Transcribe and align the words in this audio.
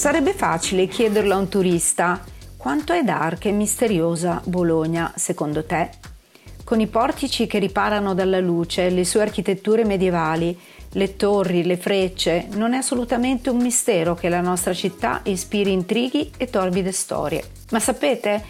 Sarebbe 0.00 0.32
facile 0.32 0.86
chiederlo 0.86 1.34
a 1.34 1.36
un 1.36 1.50
turista 1.50 2.24
quanto 2.56 2.94
è 2.94 3.02
dark 3.02 3.44
e 3.44 3.52
misteriosa 3.52 4.40
Bologna, 4.46 5.12
secondo 5.14 5.62
te? 5.66 5.90
Con 6.64 6.80
i 6.80 6.86
portici 6.86 7.46
che 7.46 7.58
riparano 7.58 8.14
dalla 8.14 8.40
luce, 8.40 8.88
le 8.88 9.04
sue 9.04 9.20
architetture 9.20 9.84
medievali, 9.84 10.58
le 10.92 11.16
torri, 11.16 11.64
le 11.64 11.76
frecce, 11.76 12.46
non 12.52 12.72
è 12.72 12.78
assolutamente 12.78 13.50
un 13.50 13.58
mistero 13.58 14.14
che 14.14 14.30
la 14.30 14.40
nostra 14.40 14.72
città 14.72 15.20
ispiri 15.24 15.70
intrighi 15.70 16.30
e 16.38 16.48
torbide 16.48 16.92
storie. 16.92 17.44
Ma 17.70 17.78
sapete, 17.78 18.42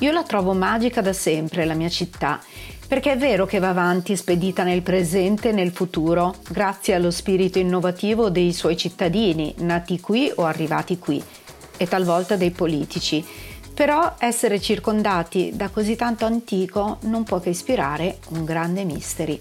io 0.00 0.12
la 0.12 0.24
trovo 0.24 0.52
magica 0.52 1.00
da 1.00 1.14
sempre, 1.14 1.64
la 1.64 1.72
mia 1.72 1.88
città, 1.88 2.38
perché 2.88 3.12
è 3.12 3.18
vero 3.18 3.44
che 3.44 3.58
va 3.58 3.68
avanti 3.68 4.16
spedita 4.16 4.62
nel 4.62 4.80
presente 4.80 5.50
e 5.50 5.52
nel 5.52 5.72
futuro, 5.72 6.36
grazie 6.48 6.94
allo 6.94 7.10
spirito 7.10 7.58
innovativo 7.58 8.30
dei 8.30 8.54
suoi 8.54 8.78
cittadini, 8.78 9.54
nati 9.58 10.00
qui 10.00 10.32
o 10.34 10.44
arrivati 10.46 10.98
qui, 10.98 11.22
e 11.76 11.86
talvolta 11.86 12.36
dei 12.36 12.50
politici. 12.50 13.22
Però 13.74 14.14
essere 14.18 14.58
circondati 14.58 15.52
da 15.54 15.68
così 15.68 15.96
tanto 15.96 16.24
antico 16.24 16.96
non 17.02 17.24
può 17.24 17.40
che 17.40 17.50
ispirare 17.50 18.20
un 18.30 18.46
grande 18.46 18.84
mystery. 18.84 19.38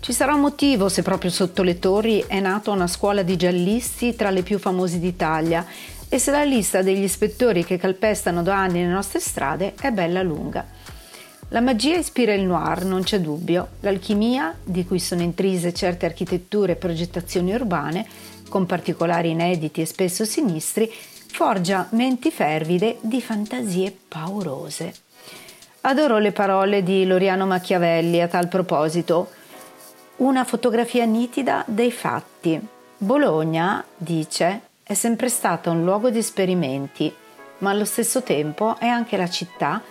Ci 0.00 0.12
sarà 0.12 0.34
un 0.34 0.40
motivo 0.40 0.88
se 0.88 1.02
proprio 1.02 1.30
sotto 1.30 1.62
le 1.62 1.78
torri 1.78 2.24
è 2.26 2.40
nata 2.40 2.72
una 2.72 2.88
scuola 2.88 3.22
di 3.22 3.36
giallisti 3.36 4.16
tra 4.16 4.30
le 4.30 4.42
più 4.42 4.58
famose 4.58 4.98
d'Italia 4.98 5.64
e 6.08 6.18
se 6.18 6.32
la 6.32 6.42
lista 6.42 6.82
degli 6.82 7.04
ispettori 7.04 7.64
che 7.64 7.78
calpestano 7.78 8.42
da 8.42 8.56
anni 8.56 8.80
le 8.80 8.88
nostre 8.88 9.20
strade 9.20 9.74
è 9.80 9.92
bella 9.92 10.22
lunga. 10.22 10.71
La 11.52 11.60
magia 11.60 11.98
ispira 11.98 12.32
il 12.32 12.44
noir, 12.46 12.82
non 12.86 13.02
c'è 13.02 13.20
dubbio, 13.20 13.72
l'alchimia, 13.80 14.56
di 14.64 14.86
cui 14.86 14.98
sono 14.98 15.20
intrise 15.20 15.74
certe 15.74 16.06
architetture 16.06 16.72
e 16.72 16.76
progettazioni 16.76 17.52
urbane, 17.52 18.06
con 18.48 18.64
particolari 18.64 19.28
inediti 19.28 19.82
e 19.82 19.84
spesso 19.84 20.24
sinistri, 20.24 20.90
forgia 20.90 21.88
menti 21.90 22.30
fervide 22.30 22.96
di 23.02 23.20
fantasie 23.20 23.94
paurose. 24.08 24.94
Adoro 25.82 26.16
le 26.16 26.32
parole 26.32 26.82
di 26.82 27.04
Loriano 27.04 27.44
Machiavelli 27.44 28.22
a 28.22 28.28
tal 28.28 28.48
proposito. 28.48 29.28
Una 30.16 30.44
fotografia 30.44 31.04
nitida 31.04 31.64
dei 31.66 31.92
fatti. 31.92 32.58
Bologna, 32.96 33.84
dice, 33.94 34.60
è 34.82 34.94
sempre 34.94 35.28
stata 35.28 35.68
un 35.68 35.84
luogo 35.84 36.08
di 36.08 36.16
esperimenti, 36.16 37.14
ma 37.58 37.68
allo 37.68 37.84
stesso 37.84 38.22
tempo 38.22 38.78
è 38.78 38.86
anche 38.86 39.18
la 39.18 39.28
città 39.28 39.82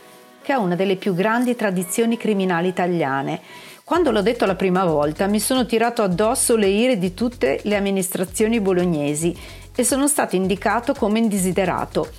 che 0.42 0.53
ha 0.53 0.59
una 0.59 0.75
delle 0.75 0.95
più 0.95 1.14
grandi 1.14 1.56
tradizioni 1.56 2.17
criminali 2.17 2.67
italiane. 2.67 3.39
Quando 3.84 4.11
l'ho 4.11 4.22
detto 4.22 4.45
la 4.45 4.56
prima 4.56 4.86
volta 4.86 5.28
mi 5.28 5.39
sono 5.39 5.66
tirato 5.66 6.02
addosso 6.02 6.56
le 6.56 6.67
ire 6.67 6.97
di 6.97 7.14
tutte 7.14 7.59
le 7.64 7.75
amministrazioni 7.75 8.62
bolognesi 8.62 9.36
e 9.75 9.84
sono 9.84 10.08
stato 10.08 10.36
indicato 10.36 10.94
come 10.94 11.19
indesiderato. 11.19 12.09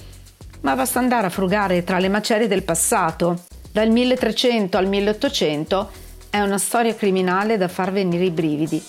Ma 0.60 0.74
basta 0.74 0.98
andare 0.98 1.26
a 1.26 1.30
frugare 1.30 1.82
tra 1.82 1.98
le 1.98 2.08
macerie 2.08 2.46
del 2.46 2.62
passato. 2.62 3.44
Dal 3.70 3.88
1300 3.88 4.76
al 4.76 4.86
1800 4.86 5.90
è 6.30 6.40
una 6.40 6.58
storia 6.58 6.94
criminale 6.94 7.56
da 7.56 7.68
far 7.68 7.90
venire 7.90 8.24
i 8.24 8.30
brividi. 8.30 8.82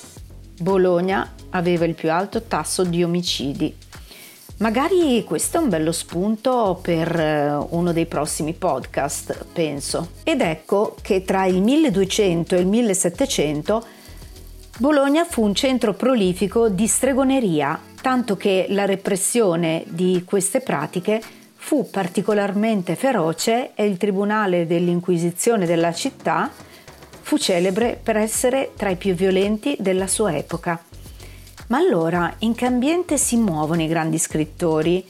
Bologna 0.60 1.34
aveva 1.52 1.86
il 1.86 1.96
più 1.96 2.12
alto 2.12 2.44
tasso 2.44 2.84
di 2.84 3.04
omicidi. 3.04 3.76
Magari 4.64 5.26
questo 5.26 5.58
è 5.58 5.60
un 5.60 5.68
bello 5.68 5.92
spunto 5.92 6.80
per 6.82 7.14
eh, 7.14 7.54
uno 7.72 7.92
dei 7.92 8.06
prossimi 8.06 8.54
podcast, 8.54 9.48
penso. 9.52 10.12
Ed 10.24 10.40
ecco 10.40 10.96
che 11.02 11.26
tra 11.26 11.44
il 11.44 11.62
1200 11.62 12.56
e 12.56 12.60
il 12.60 12.68
1700 12.68 13.86
Bologna 14.78 15.26
fu 15.26 15.44
un 15.44 15.54
centro 15.54 15.94
prolifico 15.94 16.70
di 16.70 16.88
stregoneria, 16.88 17.78
tanto 18.02 18.38
che 18.38 18.68
la 18.70 18.86
repressione 18.86 19.84
di 19.86 20.24
queste 20.26 20.62
pratiche 20.62 21.22
fu 21.56 21.90
particolarmente 21.90 22.96
feroce 22.96 23.72
e 23.76 23.86
il 23.86 23.98
tribunale 23.98 24.66
dell'Inquisizione 24.66 25.66
della 25.66 25.92
città 25.92 26.50
fu 27.20 27.38
celebre 27.38 28.00
per 28.02 28.16
essere 28.16 28.72
tra 28.78 28.88
i 28.88 28.96
più 28.96 29.14
violenti 29.14 29.76
della 29.78 30.08
sua 30.08 30.34
epoca. 30.38 30.82
Ma 31.74 31.80
allora 31.80 32.32
in 32.40 32.54
che 32.54 32.68
ambiente 32.68 33.18
si 33.18 33.36
muovono 33.36 33.82
i 33.82 33.88
grandi 33.88 34.20
scrittori? 34.20 35.04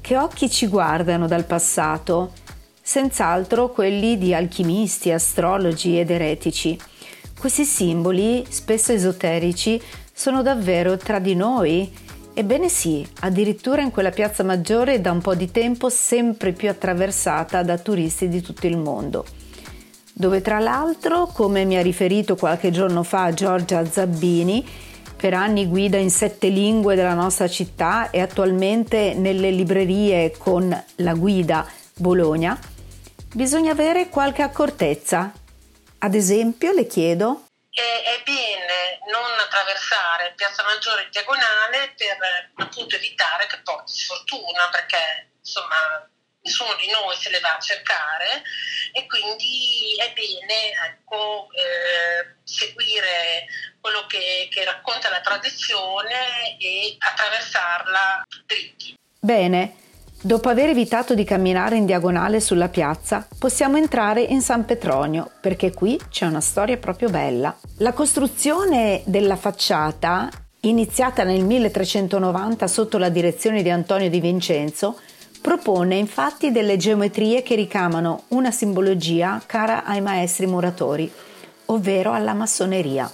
Che 0.00 0.16
occhi 0.16 0.48
ci 0.48 0.68
guardano 0.68 1.26
dal 1.26 1.44
passato? 1.44 2.34
Senz'altro 2.80 3.72
quelli 3.72 4.16
di 4.16 4.32
alchimisti, 4.32 5.10
astrologi 5.10 5.98
ed 5.98 6.12
eretici. 6.12 6.78
Questi 7.36 7.64
simboli, 7.64 8.46
spesso 8.48 8.92
esoterici, 8.92 9.82
sono 10.12 10.42
davvero 10.42 10.96
tra 10.96 11.18
di 11.18 11.34
noi? 11.34 11.92
Ebbene 12.32 12.68
sì, 12.68 13.04
addirittura 13.22 13.82
in 13.82 13.90
quella 13.90 14.10
piazza 14.10 14.44
maggiore 14.44 15.00
da 15.00 15.10
un 15.10 15.20
po' 15.20 15.34
di 15.34 15.50
tempo 15.50 15.88
sempre 15.88 16.52
più 16.52 16.68
attraversata 16.68 17.64
da 17.64 17.76
turisti 17.76 18.28
di 18.28 18.40
tutto 18.40 18.68
il 18.68 18.76
mondo 18.76 19.24
dove 20.16 20.40
tra 20.40 20.60
l'altro, 20.60 21.26
come 21.26 21.64
mi 21.64 21.76
ha 21.76 21.82
riferito 21.82 22.36
qualche 22.36 22.70
giorno 22.70 23.02
fa 23.02 23.34
Giorgia 23.34 23.84
Zabbini, 23.84 24.64
per 25.16 25.34
anni 25.34 25.66
guida 25.66 25.96
in 25.96 26.10
sette 26.10 26.48
lingue 26.48 26.94
della 26.94 27.14
nostra 27.14 27.48
città 27.48 28.10
e 28.10 28.20
attualmente 28.20 29.14
nelle 29.14 29.50
librerie 29.50 30.36
con 30.36 30.84
la 30.96 31.14
guida 31.14 31.66
Bologna, 31.94 32.58
bisogna 33.32 33.72
avere 33.72 34.08
qualche 34.08 34.42
accortezza. 34.42 35.32
Ad 35.98 36.14
esempio, 36.14 36.72
le 36.72 36.86
chiedo. 36.86 37.46
È, 37.70 38.22
bene 38.24 39.00
non 39.10 39.38
attraversare 39.38 40.32
Piazza 40.36 40.62
Maggiore 40.62 41.02
in 41.02 41.08
diagonale 41.10 41.94
per 41.96 42.50
appunto 42.56 42.96
evitare 42.96 43.46
che 43.46 43.60
porti 43.62 43.92
sfortuna, 43.92 44.68
perché 44.70 45.30
insomma 45.40 46.08
nessuno 46.44 46.76
di 46.76 46.88
noi 46.92 47.16
se 47.16 47.30
le 47.30 47.40
va 47.40 47.56
a 47.56 47.60
cercare 47.60 48.44
e 48.92 49.06
quindi 49.06 49.96
è 49.96 50.12
bene 50.12 50.72
ecco, 50.92 51.48
eh, 51.52 52.36
seguire 52.44 53.48
quello 53.80 54.06
che, 54.06 54.48
che 54.50 54.64
racconta 54.64 55.08
la 55.10 55.20
tradizione 55.20 56.56
e 56.60 56.96
attraversarla 56.98 58.26
dritti. 58.46 58.94
Bene, 59.18 59.82
Dopo 60.24 60.48
aver 60.48 60.70
evitato 60.70 61.14
di 61.14 61.22
camminare 61.22 61.76
in 61.76 61.84
diagonale 61.84 62.40
sulla 62.40 62.70
piazza, 62.70 63.28
possiamo 63.38 63.76
entrare 63.76 64.22
in 64.22 64.40
San 64.40 64.64
Petronio, 64.64 65.30
perché 65.38 65.70
qui 65.74 66.00
c'è 66.08 66.24
una 66.24 66.40
storia 66.40 66.78
proprio 66.78 67.10
bella. 67.10 67.54
La 67.80 67.92
costruzione 67.92 69.02
della 69.04 69.36
facciata, 69.36 70.30
iniziata 70.60 71.24
nel 71.24 71.44
1390 71.44 72.66
sotto 72.68 72.96
la 72.96 73.10
direzione 73.10 73.62
di 73.62 73.68
Antonio 73.68 74.08
di 74.08 74.18
Vincenzo, 74.18 74.98
Propone 75.44 75.96
infatti 75.96 76.50
delle 76.50 76.78
geometrie 76.78 77.42
che 77.42 77.54
ricamano 77.54 78.22
una 78.28 78.50
simbologia 78.50 79.42
cara 79.44 79.84
ai 79.84 80.00
maestri 80.00 80.46
muratori, 80.46 81.12
ovvero 81.66 82.12
alla 82.12 82.32
massoneria. 82.32 83.12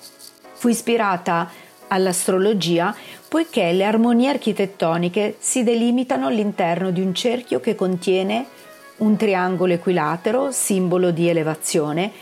Fu 0.52 0.68
ispirata 0.68 1.50
all'astrologia 1.88 2.94
poiché 3.26 3.72
le 3.72 3.82
armonie 3.82 4.28
architettoniche 4.28 5.38
si 5.40 5.64
delimitano 5.64 6.28
all'interno 6.28 6.92
di 6.92 7.00
un 7.00 7.12
cerchio 7.14 7.58
che 7.58 7.74
contiene 7.74 8.46
un 8.98 9.16
triangolo 9.16 9.72
equilatero, 9.72 10.52
simbolo 10.52 11.10
di 11.10 11.28
elevazione, 11.28 12.12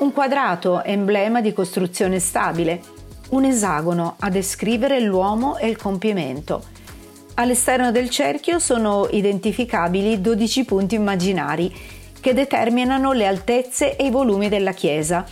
un 0.00 0.12
quadrato, 0.12 0.84
emblema 0.84 1.40
di 1.40 1.54
costruzione 1.54 2.18
stabile, 2.18 2.82
un 3.30 3.44
esagono 3.44 4.16
a 4.18 4.28
descrivere 4.28 5.00
l'uomo 5.00 5.56
e 5.56 5.66
il 5.66 5.78
compimento, 5.78 6.62
All'esterno 7.38 7.90
del 7.90 8.08
cerchio 8.08 8.58
sono 8.58 9.08
identificabili 9.10 10.22
12 10.22 10.64
punti 10.64 10.94
immaginari 10.94 11.70
che 12.18 12.32
determinano 12.32 13.12
le 13.12 13.26
altezze 13.26 13.94
e 13.94 14.06
i 14.06 14.10
volumi 14.10 14.48
della 14.48 14.72
chiesa, 14.72 15.22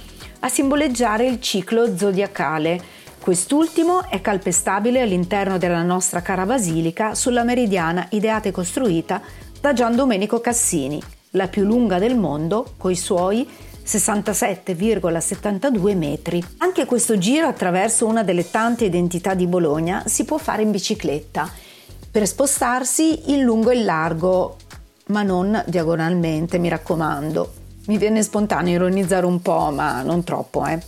a 0.41 0.49
simboleggiare 0.51 1.27
il 1.27 1.41
ciclo 1.41 1.97
zodiacale. 1.97 2.79
Quest'ultimo 3.19 4.07
è 4.11 4.21
calpestabile 4.21 5.01
all'interno 5.01 5.57
della 5.57 5.83
nostra 5.83 6.21
cara 6.21 6.45
basilica 6.45 7.15
sulla 7.15 7.43
meridiana 7.43 8.07
ideata 8.11 8.51
e 8.51 8.53
costruita 8.53 9.23
da 9.59 9.73
Gian 9.73 9.97
Domenico 9.97 10.41
Cassini, 10.41 11.01
la 11.31 11.49
più 11.49 11.65
lunga 11.65 11.99
del 11.99 12.19
mondo, 12.19 12.75
coi 12.77 12.97
suoi 12.97 13.49
67,72 13.83 15.97
metri. 15.97 16.45
Anche 16.59 16.85
questo 16.85 17.17
giro 17.17 17.47
attraverso 17.47 18.05
una 18.05 18.23
delle 18.23 18.51
tante 18.51 18.85
identità 18.85 19.33
di 19.33 19.47
Bologna 19.47 20.03
si 20.05 20.27
può 20.27 20.37
fare 20.37 20.61
in 20.61 20.71
bicicletta 20.71 21.73
per 22.15 22.29
spostarsi 22.29 23.33
in 23.33 23.43
lungo 23.43 23.71
e 23.71 23.77
in 23.77 23.85
largo, 23.85 24.59
ma 25.07 25.25
non 25.25 25.61
diagonalmente, 25.67 26.59
mi 26.59 26.69
raccomando. 26.69 27.53
Mi 27.87 27.99
viene 27.99 28.23
spontaneo 28.23 28.75
ironizzare 28.75 29.27
un 29.27 29.43
po', 29.43 29.73
ma 29.73 30.01
non 30.03 30.23
troppo, 30.23 30.65
eh. 30.65 30.81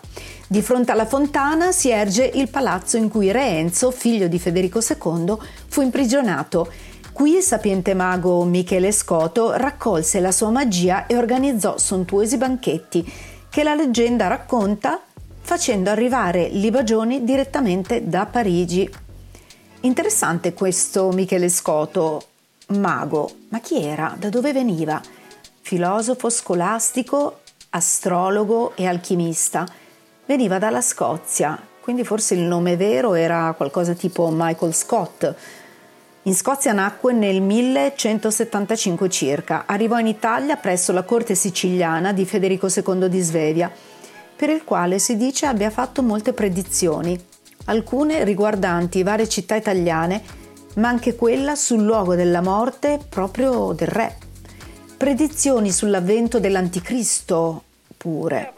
Di 0.47 0.63
fronte 0.63 0.91
alla 0.91 1.05
fontana 1.05 1.71
si 1.71 1.91
erge 1.91 2.31
il 2.33 2.49
palazzo 2.49 2.97
in 2.97 3.09
cui 3.09 3.31
Re 3.31 3.45
Enzo, 3.45 3.91
figlio 3.91 4.27
di 4.27 4.39
Federico 4.39 4.79
II, 4.79 5.37
fu 5.67 5.81
imprigionato. 5.81 6.71
Qui 7.13 7.35
il 7.35 7.43
sapiente 7.43 7.93
mago 7.93 8.43
Michele 8.43 8.91
Scoto 8.91 9.51
raccolse 9.51 10.19
la 10.19 10.31
sua 10.31 10.49
magia 10.49 11.05
e 11.05 11.15
organizzò 11.15 11.77
sontuosi 11.77 12.37
banchetti 12.37 13.07
che 13.51 13.61
la 13.61 13.75
leggenda 13.75 14.25
racconta 14.25 14.99
facendo 15.41 15.91
arrivare 15.91 16.47
libagioni 16.47 17.23
direttamente 17.23 18.09
da 18.09 18.25
Parigi. 18.25 18.89
Interessante 19.81 20.55
questo 20.55 21.11
Michele 21.11 21.49
Scoto, 21.49 22.23
mago, 22.69 23.29
ma 23.49 23.59
chi 23.59 23.83
era? 23.83 24.15
Da 24.17 24.29
dove 24.29 24.51
veniva? 24.53 24.99
Filosofo 25.69 26.31
scolastico, 26.31 27.41
astrologo 27.69 28.71
e 28.75 28.87
alchimista. 28.87 29.67
Veniva 30.25 30.57
dalla 30.57 30.81
Scozia, 30.81 31.61
quindi 31.79 32.03
forse 32.03 32.33
il 32.33 32.39
nome 32.39 32.75
vero 32.75 33.13
era 33.13 33.53
qualcosa 33.55 33.93
tipo 33.93 34.31
Michael 34.33 34.73
Scott. 34.73 35.31
In 36.23 36.33
Scozia 36.33 36.73
nacque 36.73 37.13
nel 37.13 37.39
1175 37.39 39.09
circa, 39.09 39.65
arrivò 39.67 39.99
in 39.99 40.07
Italia 40.07 40.55
presso 40.55 40.91
la 40.91 41.03
corte 41.03 41.35
siciliana 41.35 42.13
di 42.13 42.25
Federico 42.25 42.67
II 42.67 43.07
di 43.07 43.19
Svevia 43.19 43.71
per 44.35 44.49
il 44.49 44.63
quale 44.63 44.97
si 44.97 45.17
dice 45.17 45.45
abbia 45.45 45.69
fatto 45.69 46.01
molte 46.01 46.33
predizioni, 46.33 47.15
alcune 47.65 48.23
riguardanti 48.23 49.03
varie 49.03 49.29
città 49.29 49.53
italiane, 49.53 50.23
ma 50.77 50.87
anche 50.87 51.13
quella 51.13 51.53
sul 51.55 51.83
luogo 51.83 52.15
della 52.15 52.41
morte 52.41 52.99
proprio 53.07 53.73
del 53.73 53.87
re. 53.87 54.28
Predizioni 54.99 55.71
sull'avvento 55.71 56.41
dell'anticristo 56.41 57.63
pure. 57.95 58.53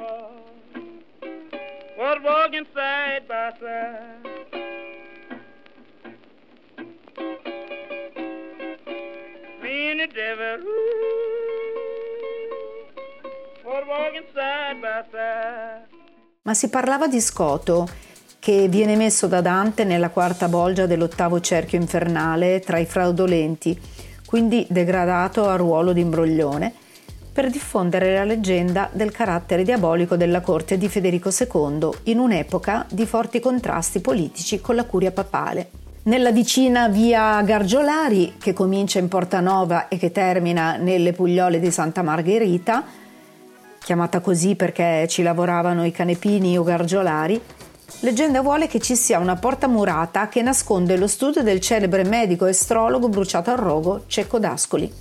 Ma 16.42 16.54
si 16.56 16.70
parlava 16.70 17.08
di 17.08 17.22
Scoto, 17.22 17.88
che 18.40 18.68
viene 18.68 18.96
messo 18.96 19.28
da 19.28 19.42
Dante 19.42 19.84
nella 19.84 20.10
quarta 20.10 20.48
bolgia 20.48 20.88
dell'ottavo 20.88 21.40
cerchio 21.40 21.78
infernale 21.78 22.60
tra 22.62 22.80
i 22.80 22.88
fraudolenti, 22.88 24.10
quindi 24.31 24.66
degradato 24.69 25.50
al 25.50 25.57
ruolo 25.57 25.92
di 25.92 26.00
imbroglione, 26.00 26.72
per 27.33 27.50
diffondere 27.50 28.13
la 28.13 28.24
leggenda 28.24 28.89
del 28.94 29.12
carattere 29.12 29.63
diabolico 29.63 30.16
della 30.16 30.39
corte 30.39 30.78
di 30.78 30.88
Federico 30.88 31.31
II 31.38 31.89
in 32.04 32.18
un'epoca 32.18 32.86
di 32.89 33.06
forti 33.06 33.42
contrasti 33.42 34.00
politici 34.00 34.62
con 34.62 34.75
la 34.75 34.86
curia 34.86 35.12
papale. 35.12 35.72
Nella 36.04 36.31
vicina 36.31 36.88
via 36.88 37.42
Gargiolari, 37.42 38.36
che 38.39 38.54
comincia 38.54 39.00
in 39.00 39.10
Porta 39.10 39.42
Nova 39.42 39.89
e 39.89 39.98
che 39.98 40.13
termina 40.13 40.78
nelle 40.78 41.12
Pugliole 41.12 41.60
di 41.60 41.69
Santa 41.69 42.01
Margherita, 42.01 42.86
chiamata 43.80 44.22
così 44.22 44.56
perché 44.56 45.07
ci 45.10 45.24
lavoravano 45.24 45.86
i 45.86 45.92
canepini 45.92 46.57
o 46.57 46.63
gargiolari, 46.63 47.42
leggenda 48.00 48.42
vuole 48.42 48.68
che 48.68 48.80
ci 48.80 48.96
sia 48.96 49.20
una 49.20 49.36
porta 49.36 49.68
murata 49.68 50.28
che 50.30 50.42
nasconde 50.42 50.98
lo 50.98 51.08
studio 51.08 51.44
del 51.44 51.60
celebre 51.60 52.04
medico 52.04 52.46
e 52.46 52.50
astrologo 52.50 53.10
bruciato 53.10 53.52
al 53.52 53.58
rogo 53.58 54.06
Cecco 54.08 54.40
d'Ascoli. 54.40 54.92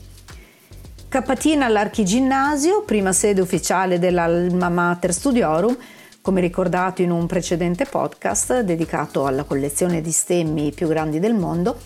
Capatina 1.09 1.67
all'Archiginnasio, 1.67 2.83
prima 2.83 3.13
sede 3.13 3.41
ufficiale 3.41 3.99
dell'Alma 3.99 4.69
Mater 4.69 5.13
Studiorum, 5.13 5.77
come 6.21 6.41
ricordato 6.41 7.03
in 7.03 7.11
un 7.11 7.27
precedente 7.27 7.87
podcast 7.87 8.61
dedicato 8.61 9.27
alla 9.27 9.45
collezione 9.45 10.01
di 10.01 10.13
stemmi 10.13 10.73
più 10.73 10.87
grandi 10.87 11.19
del 11.19 11.35
mondo, 11.35 11.79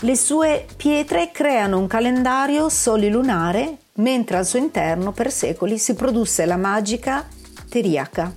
le 0.00 0.16
sue 0.16 0.66
pietre 0.76 1.30
creano 1.32 1.78
un 1.78 1.86
calendario 1.86 2.68
solilunare 2.68 3.78
mentre 3.94 4.36
al 4.36 4.44
suo 4.44 4.58
interno 4.58 5.12
per 5.12 5.32
secoli 5.32 5.78
si 5.78 5.94
produsse 5.94 6.44
la 6.44 6.58
magica 6.58 7.26
teriaca, 7.70 8.30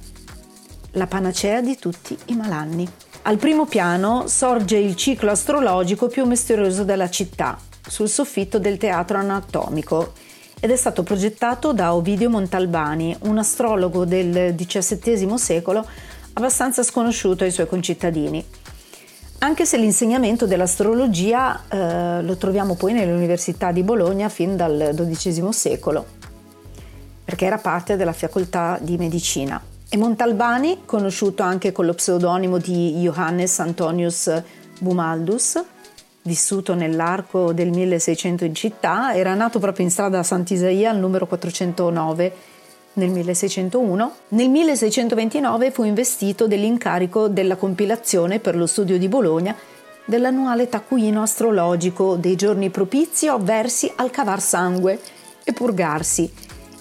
la 0.92 1.08
panacea 1.08 1.62
di 1.62 1.78
tutti 1.78 2.18
i 2.26 2.36
malanni. 2.36 2.88
Al 3.24 3.38
primo 3.38 3.66
piano 3.66 4.28
sorge 4.28 4.78
il 4.78 4.96
ciclo 4.96 5.32
astrologico 5.32 6.08
più 6.08 6.26
misterioso 6.26 6.84
della 6.84 7.10
città, 7.10 7.58
sul 7.88 8.10
soffitto 8.10 8.60
del 8.60 8.78
teatro 8.78 9.18
anatomico, 9.18 10.14
ed 10.60 10.72
è 10.72 10.76
stato 10.76 11.04
progettato 11.04 11.74
da 11.74 11.94
Ovidio 11.94 12.30
Montalbani, 12.30 13.16
un 13.22 13.38
astrologo 13.38 14.06
del 14.06 14.56
XVII 14.56 15.38
secolo 15.38 15.86
abbastanza 16.34 16.84
sconosciuto 16.84 17.44
ai 17.44 17.52
suoi 17.52 17.68
concittadini 17.68 18.46
anche 19.40 19.66
se 19.66 19.78
l'insegnamento 19.78 20.46
dell'astrologia 20.46 21.64
eh, 21.70 22.22
lo 22.22 22.36
troviamo 22.36 22.76
poi 22.76 22.94
nelle 22.94 23.14
università 23.14 23.72
di 23.72 23.84
Bologna 23.84 24.28
fin 24.28 24.58
dal 24.58 24.94
XII 24.94 25.54
secolo, 25.54 26.06
perché 27.24 27.46
era 27.46 27.58
parte 27.58 27.96
della 27.96 28.12
facoltà 28.12 28.78
di 28.82 28.98
medicina. 28.98 29.62
E 29.92 29.98
Montalbani, 29.98 30.82
conosciuto 30.86 31.42
anche 31.42 31.72
con 31.72 31.88
lo 31.88 31.96
pseudonimo 31.96 32.60
di 32.60 33.00
Johannes 33.02 33.58
Antonius 33.58 34.32
Bumaldus, 34.78 35.60
vissuto 36.22 36.76
nell'arco 36.76 37.54
del 37.54 37.72
1600 37.72 38.46
in 38.46 38.54
città, 38.54 39.16
era 39.16 39.34
nato 39.34 39.58
proprio 39.58 39.84
in 39.86 39.90
strada 39.90 40.22
Sant'Isaia 40.22 40.92
al 40.92 41.00
numero 41.00 41.26
409 41.26 42.36
nel 42.94 43.10
1601, 43.10 44.14
nel 44.28 44.50
1629 44.50 45.72
fu 45.72 45.84
investito 45.84 46.46
dell'incarico 46.46 47.28
della 47.28 47.56
compilazione 47.56 48.38
per 48.38 48.56
lo 48.56 48.68
studio 48.68 49.00
di 49.00 49.08
Bologna 49.08 49.56
dell'annuale 50.06 50.70
taccuino 50.70 51.24
astrologico 51.24 52.16
dei 52.16 52.36
giorni 52.36 52.70
propizi 52.70 53.28
o 53.28 53.34
avversi 53.34 53.92
al 53.96 54.12
cavar 54.12 54.40
sangue 54.40 55.00
e 55.44 55.52
purgarsi. 55.52 56.32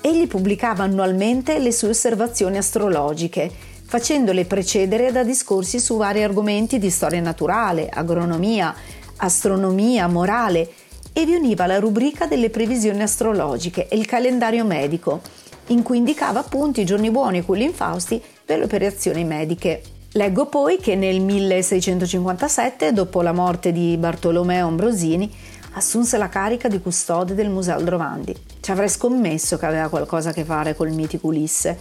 Egli 0.00 0.26
pubblicava 0.26 0.85
annualmente 0.85 1.59
le 1.59 1.73
sue 1.73 1.88
osservazioni 1.88 2.57
astrologiche, 2.57 3.50
facendole 3.85 4.45
precedere 4.45 5.11
da 5.11 5.25
discorsi 5.25 5.81
su 5.81 5.97
vari 5.97 6.23
argomenti 6.23 6.78
di 6.78 6.90
storia 6.90 7.21
naturale, 7.21 7.88
agronomia, 7.88 8.75
astronomia, 9.17 10.07
morale, 10.07 10.71
e 11.12 11.25
vi 11.25 11.35
univa 11.35 11.67
la 11.67 11.81
rubrica 11.81 12.26
delle 12.26 12.49
previsioni 12.49 13.02
astrologiche 13.02 13.88
e 13.88 13.97
il 13.97 14.07
calendario 14.07 14.64
medico, 14.64 15.21
in 15.69 15.83
cui 15.83 15.99
indicava 15.99 16.40
appunto 16.40 16.81
i 16.81 16.85
giorni 16.85 17.11
buoni 17.11 17.38
e 17.38 17.45
quelli 17.45 17.64
infausti 17.64 18.23
per 18.45 18.59
le 18.59 18.64
operazioni 18.64 19.25
mediche. 19.25 19.83
Leggo 20.12 20.47
poi 20.47 20.78
che 20.78 20.95
nel 20.95 21.21
1657, 21.21 22.93
dopo 22.93 23.21
la 23.21 23.33
morte 23.33 23.73
di 23.73 23.97
Bartolomeo 23.99 24.69
Ambrosini, 24.69 25.31
assunse 25.78 26.18
la 26.18 26.28
carica 26.28 26.68
di 26.68 26.80
custode 26.80 27.35
del 27.35 27.49
Museo 27.49 27.76
Aldrovandi. 27.76 28.37
Ci 28.61 28.70
avrei 28.70 28.88
scommesso 28.88 29.56
che 29.56 29.66
aveva 29.66 29.88
qualcosa 29.88 30.30
a 30.30 30.32
che 30.32 30.44
fare 30.44 30.75
col 30.75 30.90
mitico 30.90 31.28
Ulisse, 31.28 31.78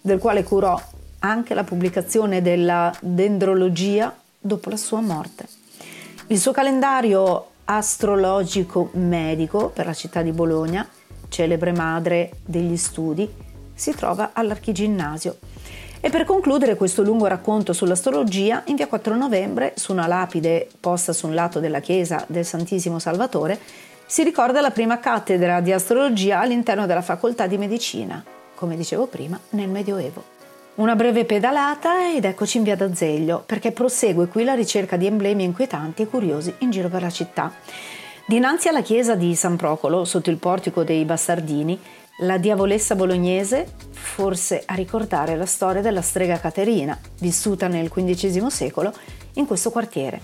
del 0.00 0.18
quale 0.18 0.42
curò 0.42 0.80
anche 1.20 1.54
la 1.54 1.64
pubblicazione 1.64 2.42
della 2.42 2.92
dendrologia 3.00 4.14
dopo 4.38 4.70
la 4.70 4.76
sua 4.76 5.00
morte. 5.00 5.46
Il 6.28 6.38
suo 6.38 6.52
calendario 6.52 7.46
astrologico 7.64 8.90
medico 8.94 9.68
per 9.68 9.86
la 9.86 9.94
città 9.94 10.22
di 10.22 10.32
Bologna 10.32 10.88
celebre 11.28 11.72
madre 11.72 12.38
degli 12.44 12.76
studi, 12.76 13.28
si 13.74 13.92
trova 13.92 14.30
all'Archiginnasio. 14.32 15.38
E 16.06 16.10
per 16.10 16.22
concludere 16.22 16.76
questo 16.76 17.02
lungo 17.02 17.26
racconto 17.26 17.72
sull'astrologia, 17.72 18.62
in 18.66 18.76
via 18.76 18.86
4 18.86 19.16
novembre, 19.16 19.72
su 19.74 19.90
una 19.90 20.06
lapide 20.06 20.68
posta 20.78 21.12
su 21.12 21.26
un 21.26 21.34
lato 21.34 21.58
della 21.58 21.80
chiesa 21.80 22.24
del 22.28 22.44
Santissimo 22.44 23.00
Salvatore, 23.00 23.58
si 24.06 24.22
ricorda 24.22 24.60
la 24.60 24.70
prima 24.70 25.00
cattedra 25.00 25.60
di 25.60 25.72
astrologia 25.72 26.38
all'interno 26.38 26.86
della 26.86 27.02
facoltà 27.02 27.48
di 27.48 27.58
medicina, 27.58 28.22
come 28.54 28.76
dicevo 28.76 29.06
prima, 29.06 29.36
nel 29.50 29.68
Medioevo. 29.68 30.22
Una 30.76 30.94
breve 30.94 31.24
pedalata 31.24 32.14
ed 32.14 32.24
eccoci 32.24 32.58
in 32.58 32.62
via 32.62 32.76
d'Azeglio, 32.76 33.42
perché 33.44 33.72
prosegue 33.72 34.28
qui 34.28 34.44
la 34.44 34.54
ricerca 34.54 34.96
di 34.96 35.06
emblemi 35.06 35.42
inquietanti 35.42 36.02
e 36.02 36.06
curiosi 36.06 36.54
in 36.58 36.70
giro 36.70 36.88
per 36.88 37.02
la 37.02 37.10
città. 37.10 37.52
Dinanzi 38.28 38.68
alla 38.68 38.82
chiesa 38.82 39.16
di 39.16 39.34
San 39.34 39.56
Procolo, 39.56 40.04
sotto 40.04 40.30
il 40.30 40.36
portico 40.36 40.84
dei 40.84 41.04
Bastardini, 41.04 41.76
la 42.20 42.38
diavolessa 42.38 42.94
bolognese, 42.94 43.66
forse 43.90 44.62
a 44.64 44.74
ricordare 44.74 45.36
la 45.36 45.44
storia 45.44 45.82
della 45.82 46.00
strega 46.00 46.40
Caterina, 46.40 46.98
vissuta 47.20 47.68
nel 47.68 47.90
XV 47.90 48.46
secolo 48.46 48.92
in 49.34 49.46
questo 49.46 49.70
quartiere. 49.70 50.20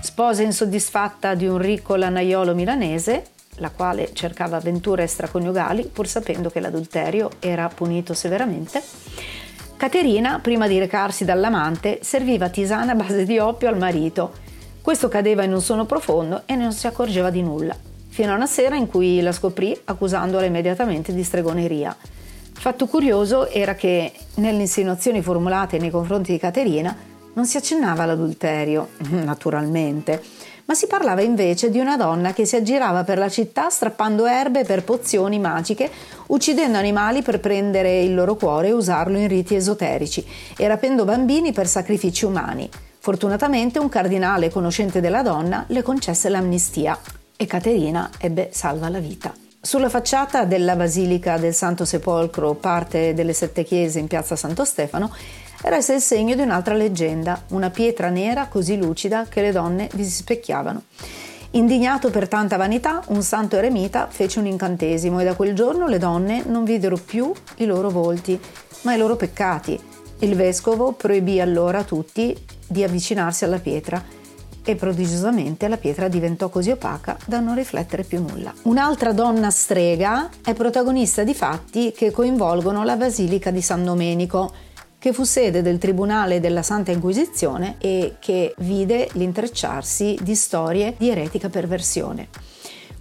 Sposa 0.00 0.42
insoddisfatta 0.42 1.34
di 1.34 1.46
un 1.46 1.58
ricco 1.58 1.96
lanaiolo 1.96 2.54
milanese, 2.54 3.30
la 3.56 3.70
quale 3.70 4.12
cercava 4.12 4.56
avventure 4.56 5.02
extraconiugali 5.02 5.90
pur 5.92 6.06
sapendo 6.06 6.48
che 6.48 6.60
l'adulterio 6.60 7.30
era 7.40 7.68
punito 7.68 8.14
severamente, 8.14 8.82
Caterina, 9.78 10.40
prima 10.40 10.66
di 10.66 10.76
recarsi 10.76 11.24
dall'amante, 11.24 12.00
serviva 12.02 12.48
tisana 12.48 12.90
a 12.90 12.94
base 12.96 13.24
di 13.24 13.38
oppio 13.38 13.68
al 13.68 13.78
marito. 13.78 14.32
Questo 14.82 15.06
cadeva 15.06 15.44
in 15.44 15.52
un 15.52 15.60
sonno 15.60 15.86
profondo 15.86 16.42
e 16.46 16.56
non 16.56 16.72
si 16.72 16.88
accorgeva 16.88 17.30
di 17.30 17.42
nulla, 17.42 17.76
fino 18.08 18.32
a 18.32 18.34
una 18.34 18.48
sera 18.48 18.74
in 18.74 18.88
cui 18.88 19.20
la 19.20 19.30
scoprì 19.30 19.80
accusandola 19.84 20.44
immediatamente 20.44 21.14
di 21.14 21.22
stregoneria. 21.22 21.96
Fatto 22.54 22.86
curioso 22.86 23.48
era 23.50 23.76
che 23.76 24.10
nelle 24.38 24.62
insinuazioni 24.62 25.22
formulate 25.22 25.78
nei 25.78 25.90
confronti 25.90 26.32
di 26.32 26.38
Caterina 26.38 26.96
non 27.34 27.46
si 27.46 27.56
accennava 27.56 28.02
all'adulterio, 28.02 28.88
naturalmente, 29.22 30.20
ma 30.68 30.74
si 30.74 30.86
parlava 30.86 31.22
invece 31.22 31.70
di 31.70 31.78
una 31.78 31.96
donna 31.96 32.34
che 32.34 32.44
si 32.44 32.54
aggirava 32.54 33.02
per 33.02 33.16
la 33.16 33.30
città 33.30 33.70
strappando 33.70 34.26
erbe 34.26 34.64
per 34.64 34.84
pozioni 34.84 35.38
magiche, 35.38 35.90
uccidendo 36.26 36.76
animali 36.76 37.22
per 37.22 37.40
prendere 37.40 38.02
il 38.02 38.14
loro 38.14 38.34
cuore 38.34 38.68
e 38.68 38.72
usarlo 38.72 39.16
in 39.16 39.28
riti 39.28 39.54
esoterici 39.54 40.22
e 40.58 40.68
rapendo 40.68 41.06
bambini 41.06 41.52
per 41.52 41.66
sacrifici 41.66 42.26
umani. 42.26 42.68
Fortunatamente 42.98 43.78
un 43.78 43.88
cardinale 43.88 44.50
conoscente 44.50 45.00
della 45.00 45.22
donna 45.22 45.64
le 45.68 45.80
concesse 45.80 46.28
l'amnistia 46.28 46.98
e 47.34 47.46
Caterina 47.46 48.10
ebbe 48.18 48.50
salva 48.52 48.90
la 48.90 48.98
vita. 48.98 49.32
Sulla 49.60 49.88
facciata 49.88 50.44
della 50.44 50.76
Basilica 50.76 51.38
del 51.38 51.54
Santo 51.54 51.86
Sepolcro, 51.86 52.54
parte 52.54 53.14
delle 53.14 53.32
sette 53.32 53.64
chiese 53.64 54.00
in 54.00 54.06
piazza 54.06 54.36
Santo 54.36 54.66
Stefano, 54.66 55.10
resta 55.62 55.94
il 55.94 56.00
segno 56.00 56.34
di 56.34 56.42
un'altra 56.42 56.74
leggenda, 56.74 57.42
una 57.48 57.70
pietra 57.70 58.08
nera 58.08 58.46
così 58.46 58.76
lucida 58.76 59.26
che 59.28 59.42
le 59.42 59.52
donne 59.52 59.88
vi 59.94 60.04
si 60.04 60.10
specchiavano. 60.10 60.82
Indignato 61.52 62.10
per 62.10 62.28
tanta 62.28 62.56
vanità, 62.56 63.02
un 63.08 63.22
santo 63.22 63.56
eremita 63.56 64.06
fece 64.10 64.38
un 64.38 64.46
incantesimo 64.46 65.18
e 65.18 65.24
da 65.24 65.34
quel 65.34 65.54
giorno 65.54 65.86
le 65.86 65.98
donne 65.98 66.42
non 66.46 66.64
videro 66.64 66.96
più 66.96 67.32
i 67.56 67.64
loro 67.64 67.88
volti, 67.90 68.38
ma 68.82 68.94
i 68.94 68.98
loro 68.98 69.16
peccati. 69.16 69.80
Il 70.20 70.34
vescovo 70.34 70.92
proibì 70.92 71.40
allora 71.40 71.78
a 71.78 71.84
tutti 71.84 72.36
di 72.66 72.84
avvicinarsi 72.84 73.44
alla 73.44 73.58
pietra 73.58 74.16
e 74.62 74.74
prodigiosamente 74.74 75.66
la 75.66 75.78
pietra 75.78 76.08
diventò 76.08 76.50
così 76.50 76.70
opaca 76.70 77.16
da 77.24 77.40
non 77.40 77.54
riflettere 77.54 78.02
più 78.02 78.20
nulla. 78.20 78.52
Un'altra 78.64 79.12
donna 79.12 79.50
strega 79.50 80.28
è 80.44 80.52
protagonista 80.52 81.24
di 81.24 81.32
fatti 81.32 81.92
che 81.92 82.10
coinvolgono 82.10 82.84
la 82.84 82.96
Basilica 82.96 83.50
di 83.50 83.62
San 83.62 83.84
Domenico, 83.84 84.52
che 84.98 85.12
fu 85.12 85.22
sede 85.22 85.62
del 85.62 85.78
Tribunale 85.78 86.40
della 86.40 86.62
Santa 86.62 86.90
Inquisizione 86.90 87.76
e 87.78 88.16
che 88.18 88.54
vide 88.58 89.08
l'intrecciarsi 89.12 90.18
di 90.20 90.34
storie 90.34 90.94
di 90.98 91.08
eretica 91.08 91.48
perversione. 91.48 92.28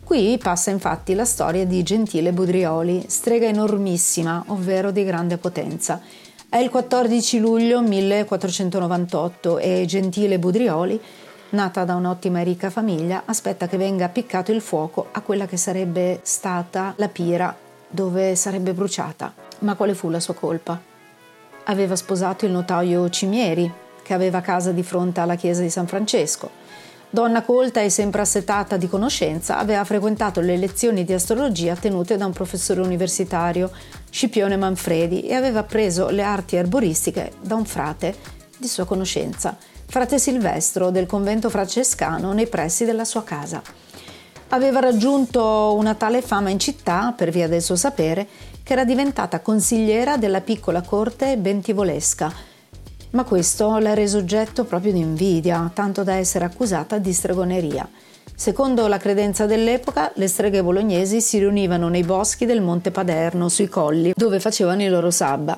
Qui 0.04 0.38
passa 0.42 0.70
infatti 0.70 1.16
la 1.16 1.25
storia 1.25 1.66
di 1.66 1.84
Gentile 1.84 2.32
Budrioli, 2.32 3.06
strega 3.08 3.48
enormissima, 3.48 4.42
ovvero 4.48 4.92
di 4.92 5.04
grande 5.04 5.38
potenza. 5.38 6.00
È 6.48 6.56
il 6.58 6.70
14 6.70 7.39
luglio 7.39 7.82
1498 7.82 9.58
e 9.58 9.84
Gentile 9.86 10.39
Budrioli, 10.39 10.98
nata 11.50 11.84
da 11.84 11.96
un'ottima 11.96 12.39
e 12.39 12.44
ricca 12.44 12.70
famiglia, 12.70 13.24
aspetta 13.25 13.68
che 13.68 13.75
venga 13.75 14.06
appiccato 14.06 14.54
il 14.54 14.62
fuoco 14.62 15.08
a 15.12 15.22
quella 15.22 15.46
che 15.46 15.58
sarebbe 15.58 16.20
stata 16.24 16.94
la 16.96 17.10
pira 17.10 17.54
dove 17.89 18.36
sarebbe 18.36 18.74
bruciata. 18.74 19.34
Ma 19.60 19.75
quale 19.75 19.94
fu 19.94 20.10
la 20.10 20.20
sua 20.20 20.36
colpa? 20.36 20.96
Aveva 21.70 21.96
sposato 21.96 22.46
il 22.46 22.52
notaio 22.52 23.10
Cimieri, 23.10 23.72
che 24.02 24.14
aveva 24.14 24.42
casa 24.42 24.72
di 24.72 24.84
fronte 24.84 25.20
alla 25.20 25.36
chiesa 25.36 25.62
di 25.62 25.70
San 25.70 25.88
Francesco. 25.88 26.66
Donna 27.10 27.42
colta 27.42 27.82
e 27.82 27.90
sempre 27.90 28.22
assetata 28.22 28.76
di 28.76 28.88
conoscenza, 28.88 29.58
aveva 29.58 29.84
frequentato 29.86 30.42
le 30.42 30.58
lezioni 30.58 31.04
di 31.04 31.14
astrologia 31.14 31.76
tenute 31.76 32.18
da 32.18 32.26
un 32.26 32.34
professore 32.34 32.82
universitario, 32.82 33.72
Scipione 34.10 34.58
Manfredi, 34.58 35.22
e 35.22 35.34
aveva 35.34 35.64
preso 35.64 36.10
le 36.10 36.24
arti 36.24 36.58
erboristiche 36.58 37.32
da 37.42 37.56
un 37.56 37.66
frate 37.66 38.16
di 38.58 38.68
sua 38.68 38.86
conoscenza, 38.86 39.58
frate 39.86 40.20
Silvestro 40.20 40.90
del 40.90 41.06
convento 41.06 41.50
francescano 41.50 42.34
nei 42.34 42.48
pressi 42.48 42.84
della 42.86 43.06
sua 43.06 43.24
casa. 43.24 43.62
Aveva 44.50 44.80
raggiunto 44.80 45.76
una 45.78 45.96
tale 45.96 46.22
fama 46.22 46.50
in 46.50 46.60
città, 46.60 47.14
per 47.16 47.30
via 47.30 47.50
del 47.50 47.62
suo 47.62 47.76
sapere, 47.76 48.28
che 48.68 48.74
era 48.74 48.84
diventata 48.84 49.40
consigliera 49.40 50.18
della 50.18 50.42
piccola 50.42 50.82
corte 50.82 51.38
bentivolesca, 51.38 52.30
ma 53.12 53.24
questo 53.24 53.78
l'ha 53.78 53.94
reso 53.94 54.18
oggetto 54.18 54.66
proprio 54.66 54.92
di 54.92 55.00
invidia, 55.00 55.72
tanto 55.74 56.04
da 56.04 56.16
essere 56.16 56.44
accusata 56.44 56.98
di 56.98 57.14
stregoneria. 57.14 57.88
Secondo 58.36 58.86
la 58.88 58.98
credenza 58.98 59.46
dell'epoca, 59.46 60.12
le 60.16 60.28
streghe 60.28 60.62
bolognesi 60.62 61.22
si 61.22 61.40
riunivano 61.40 61.88
nei 61.88 62.04
boschi 62.04 62.46
del 62.46 62.60
Monte 62.60 62.92
Paderno, 62.92 63.48
sui 63.48 63.70
colli, 63.70 64.12
dove 64.14 64.42
facevano 64.42 64.84
i 64.84 64.90
loro 64.90 65.12
sabba. 65.12 65.58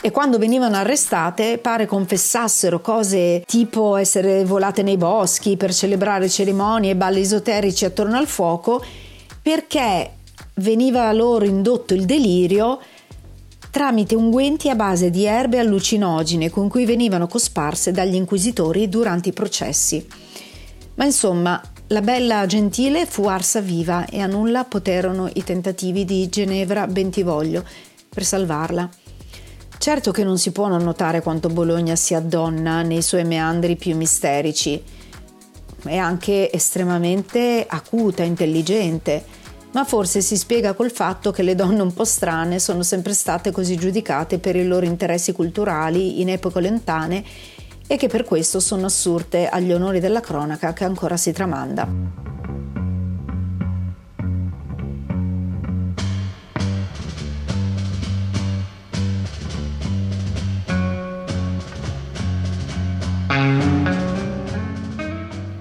E 0.00 0.12
quando 0.12 0.38
venivano 0.38 0.76
arrestate 0.76 1.58
pare 1.58 1.86
confessassero 1.86 2.80
cose 2.80 3.42
tipo 3.44 3.96
essere 3.96 4.44
volate 4.44 4.84
nei 4.84 4.96
boschi 4.96 5.56
per 5.56 5.74
celebrare 5.74 6.28
cerimonie 6.28 6.92
e 6.92 6.96
balli 6.96 7.22
esoterici 7.22 7.86
attorno 7.86 8.16
al 8.16 8.28
fuoco, 8.28 8.80
perché 9.42 10.12
veniva 10.60 11.10
loro 11.12 11.44
indotto 11.44 11.94
il 11.94 12.04
delirio 12.04 12.78
tramite 13.70 14.14
unguenti 14.14 14.68
a 14.68 14.74
base 14.74 15.10
di 15.10 15.24
erbe 15.24 15.58
allucinogene 15.58 16.50
con 16.50 16.68
cui 16.68 16.84
venivano 16.84 17.26
cosparse 17.26 17.92
dagli 17.92 18.16
inquisitori 18.16 18.88
durante 18.88 19.28
i 19.28 19.32
processi. 19.32 20.04
Ma 20.96 21.04
insomma, 21.04 21.60
la 21.88 22.00
bella 22.02 22.46
gentile 22.46 23.06
fu 23.06 23.26
arsa 23.26 23.60
viva 23.60 24.06
e 24.06 24.20
a 24.20 24.26
nulla 24.26 24.64
poterono 24.64 25.30
i 25.34 25.44
tentativi 25.44 26.04
di 26.04 26.28
Ginevra 26.28 26.86
Bentivoglio 26.86 27.64
per 28.08 28.24
salvarla. 28.24 28.88
Certo 29.78 30.10
che 30.10 30.24
non 30.24 30.36
si 30.36 30.50
può 30.50 30.68
non 30.68 30.82
notare 30.82 31.22
quanto 31.22 31.48
Bologna 31.48 31.96
si 31.96 32.12
addonna 32.12 32.82
nei 32.82 33.02
suoi 33.02 33.24
meandri 33.24 33.76
più 33.76 33.96
misterici. 33.96 34.82
È 35.82 35.96
anche 35.96 36.52
estremamente 36.52 37.64
acuta, 37.66 38.22
intelligente 38.24 39.24
ma 39.72 39.84
forse 39.84 40.20
si 40.20 40.36
spiega 40.36 40.74
col 40.74 40.90
fatto 40.90 41.30
che 41.30 41.42
le 41.42 41.54
donne 41.54 41.82
un 41.82 41.92
po' 41.92 42.04
strane 42.04 42.58
sono 42.58 42.82
sempre 42.82 43.14
state 43.14 43.50
così 43.50 43.76
giudicate 43.76 44.38
per 44.38 44.56
i 44.56 44.66
loro 44.66 44.84
interessi 44.84 45.32
culturali 45.32 46.20
in 46.20 46.28
epoche 46.28 46.60
lontane 46.60 47.24
e 47.86 47.96
che 47.96 48.08
per 48.08 48.24
questo 48.24 48.60
sono 48.60 48.86
assurte 48.86 49.48
agli 49.48 49.72
onori 49.72 50.00
della 50.00 50.20
cronaca 50.20 50.72
che 50.72 50.84
ancora 50.84 51.16
si 51.16 51.32
tramanda. 51.32 51.88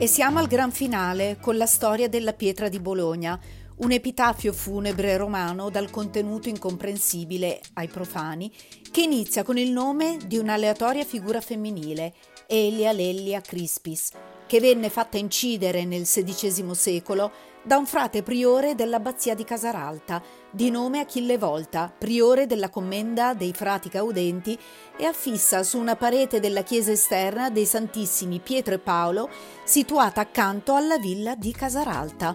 E 0.02 0.08
siamo 0.08 0.40
al 0.40 0.48
gran 0.48 0.72
finale 0.72 1.38
con 1.42 1.58
la 1.58 1.66
storia 1.66 2.08
della 2.08 2.32
pietra 2.32 2.70
di 2.70 2.80
Bologna, 2.80 3.38
un 3.80 3.92
epitafio 3.92 4.52
funebre 4.52 5.16
romano 5.16 5.70
dal 5.70 5.90
contenuto 5.90 6.50
incomprensibile 6.50 7.62
ai 7.74 7.88
profani, 7.88 8.52
che 8.92 9.02
inizia 9.02 9.44
con 9.44 9.58
il 9.58 9.72
nome 9.72 10.18
di 10.26 10.38
un'aleatoria 10.38 11.06
figura 11.06 11.40
femminile, 11.40 12.14
Elia 12.48 12.92
Lellia 12.92 13.40
Crispis, 13.42 14.12
che 14.48 14.60
venne 14.60 14.90
fatta 14.90 15.18
incidere 15.18 15.86
nel 15.86 16.04
XVI 16.04 16.74
secolo 16.74 17.32
da 17.62 17.78
un 17.78 17.86
frate 17.86 18.24
priore 18.24 18.74
dell'abbazia 18.76 19.36
di 19.36 19.44
Casaralta, 19.44 20.22
di 20.50 20.70
nome 20.70 21.00
Achille 21.00 21.38
Volta, 21.38 21.94
priore 21.96 22.48
della 22.48 22.70
commenda 22.70 23.34
dei 23.34 23.54
frati 23.54 23.90
caudenti, 23.90 24.58
e 24.98 25.06
affissa 25.06 25.64
su 25.64 25.78
una 25.78 25.96
parete 25.96 26.40
della 26.40 26.64
chiesa 26.64 26.92
esterna 26.92 27.50
dei 27.50 27.66
Santissimi 27.66 28.40
Pietro 28.40 28.74
e 28.74 28.80
Paolo, 28.80 29.30
situata 29.64 30.20
accanto 30.20 30.74
alla 30.74 30.98
villa 30.98 31.36
di 31.36 31.52
Casaralta. 31.52 32.34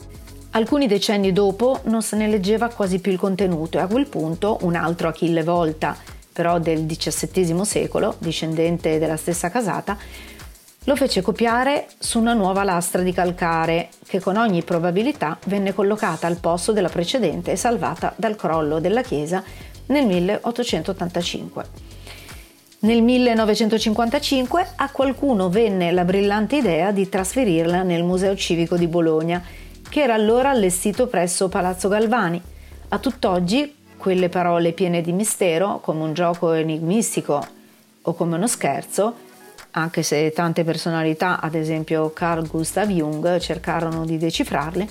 Alcuni 0.57 0.87
decenni 0.87 1.33
dopo 1.33 1.81
non 1.87 2.01
se 2.01 2.15
ne 2.15 2.29
leggeva 2.29 2.69
quasi 2.69 3.01
più 3.01 3.11
il 3.11 3.19
contenuto 3.19 3.79
e 3.79 3.81
a 3.81 3.89
quel 3.89 4.07
punto 4.07 4.59
un 4.61 4.77
altro 4.77 5.09
Achille 5.09 5.43
Volta, 5.43 5.97
però 6.33 6.61
del 6.61 6.87
XVII 6.87 7.65
secolo, 7.65 8.15
discendente 8.19 9.01
della 9.01 9.17
stessa 9.17 9.51
casata, 9.51 9.99
lo 10.85 10.95
fece 10.95 11.23
copiare 11.23 11.89
su 11.99 12.21
una 12.21 12.35
nuova 12.35 12.63
lastra 12.63 13.03
di 13.03 13.13
calcare 13.13 13.89
che 14.07 14.21
con 14.21 14.37
ogni 14.37 14.63
probabilità 14.63 15.37
venne 15.47 15.75
collocata 15.75 16.29
al 16.29 16.37
posto 16.37 16.71
della 16.71 16.89
precedente 16.89 17.51
e 17.51 17.57
salvata 17.57 18.13
dal 18.15 18.37
crollo 18.37 18.79
della 18.79 19.03
chiesa 19.03 19.43
nel 19.87 20.07
1885. 20.07 21.65
Nel 22.81 23.03
1955 23.03 24.67
a 24.77 24.91
qualcuno 24.91 25.49
venne 25.49 25.91
la 25.91 26.05
brillante 26.05 26.57
idea 26.57 26.93
di 26.93 27.09
trasferirla 27.09 27.83
nel 27.83 28.05
Museo 28.05 28.37
Civico 28.37 28.77
di 28.77 28.87
Bologna, 28.87 29.43
che 29.95 30.03
era 30.03 30.15
allora 30.15 30.51
allestito 30.51 31.07
presso 31.07 31.49
Palazzo 31.49 31.87
Galvani. 31.87 32.43
A 32.89 32.99
tutt'oggi 32.99 33.77
quelle 33.97 34.29
parole 34.29 34.73
piene 34.73 35.01
di 35.03 35.13
mistero, 35.13 35.79
come 35.79 36.03
un 36.03 36.15
gioco 36.15 36.51
enigmistico 36.51 37.47
o 38.03 38.15
come 38.15 38.35
uno 38.35 38.49
scherzo, 38.49 39.15
anche 39.71 40.03
se 40.03 40.33
tante 40.33 40.65
personalità, 40.65 41.39
ad 41.41 41.55
esempio 41.55 42.13
Carl 42.13 42.45
Gustav 42.49 42.89
Jung, 42.89 43.39
cercarono 43.39 44.05
di 44.05 44.19
decifrarle, 44.19 44.89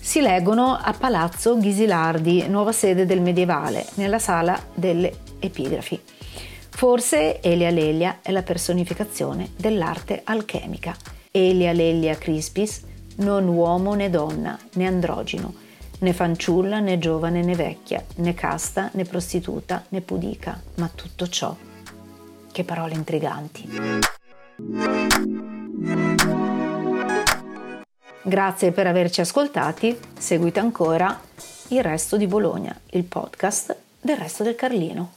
si 0.00 0.20
leggono 0.20 0.76
a 0.76 0.92
Palazzo 0.92 1.56
Ghisilardi, 1.56 2.48
nuova 2.48 2.72
sede 2.72 3.06
del 3.06 3.20
medievale, 3.20 3.86
nella 3.94 4.18
sala 4.18 4.60
delle 4.74 5.18
epigrafi. 5.38 6.00
Forse 6.68 7.40
Elia 7.40 7.70
Lelia 7.70 8.18
è 8.22 8.32
la 8.32 8.42
personificazione 8.42 9.50
dell'arte 9.56 10.22
alchemica. 10.24 10.96
Elia 11.30 11.70
Lelia 11.70 12.16
Crispis, 12.16 12.88
non 13.20 13.48
uomo 13.48 13.94
né 13.94 14.10
donna, 14.10 14.58
né 14.74 14.86
androgino, 14.86 15.54
né 16.00 16.12
fanciulla 16.12 16.80
né 16.80 16.98
giovane 16.98 17.42
né 17.42 17.54
vecchia, 17.54 18.04
né 18.16 18.34
casta 18.34 18.90
né 18.94 19.04
prostituta 19.04 19.84
né 19.88 20.00
pudica, 20.00 20.60
ma 20.76 20.90
tutto 20.94 21.28
ciò 21.28 21.54
che 22.52 22.64
parole 22.64 22.94
intriganti. 22.94 23.68
Grazie 28.22 28.72
per 28.72 28.86
averci 28.86 29.20
ascoltati, 29.20 29.98
seguite 30.18 30.60
ancora 30.60 31.18
Il 31.68 31.82
Resto 31.82 32.16
di 32.16 32.26
Bologna, 32.26 32.78
il 32.90 33.04
podcast 33.04 33.76
del 34.00 34.16
Resto 34.16 34.42
del 34.42 34.54
Carlino. 34.54 35.12